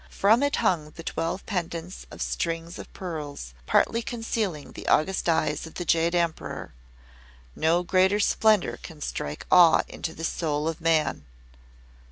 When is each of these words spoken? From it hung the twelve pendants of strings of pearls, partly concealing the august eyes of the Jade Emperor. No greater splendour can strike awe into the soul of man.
From 0.09 0.41
it 0.41 0.55
hung 0.55 0.89
the 0.95 1.03
twelve 1.03 1.45
pendants 1.45 2.07
of 2.09 2.23
strings 2.23 2.79
of 2.79 2.91
pearls, 2.91 3.53
partly 3.67 4.01
concealing 4.01 4.71
the 4.71 4.87
august 4.87 5.29
eyes 5.29 5.67
of 5.67 5.75
the 5.75 5.85
Jade 5.85 6.15
Emperor. 6.15 6.73
No 7.55 7.83
greater 7.83 8.19
splendour 8.19 8.77
can 8.77 8.99
strike 9.01 9.45
awe 9.51 9.83
into 9.87 10.15
the 10.15 10.23
soul 10.23 10.67
of 10.67 10.81
man. 10.81 11.27